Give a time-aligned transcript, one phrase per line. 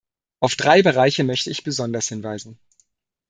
[0.39, 2.57] Auf drei Bereiche möchte ich besonders hinweisen.